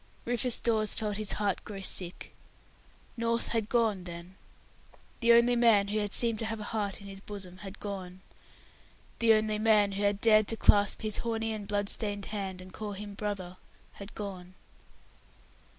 Rufus 0.25 0.59
Dawes 0.59 0.95
felt 0.95 1.17
his 1.17 1.33
heart 1.33 1.63
grow 1.63 1.81
sick. 1.81 2.33
North 3.15 3.49
had 3.49 3.69
gone, 3.69 4.05
then. 4.05 4.35
The 5.19 5.31
only 5.33 5.55
man 5.55 5.89
who 5.89 5.99
had 5.99 6.11
seemed 6.11 6.39
to 6.39 6.47
have 6.47 6.59
a 6.59 6.63
heart 6.73 7.01
in 7.01 7.05
his 7.07 7.19
bosom 7.19 7.57
had 7.57 7.79
gone. 7.79 8.21
The 9.19 9.35
only 9.35 9.59
man 9.59 9.91
who 9.91 10.01
had 10.01 10.19
dared 10.19 10.47
to 10.47 10.57
clasp 10.57 11.03
his 11.03 11.19
horny 11.19 11.53
and 11.53 11.67
blood 11.67 11.87
stained 11.87 12.25
hand, 12.33 12.61
and 12.61 12.73
call 12.73 12.93
him 12.93 13.13
"brother", 13.13 13.57
had 13.93 14.15
gone. 14.15 14.55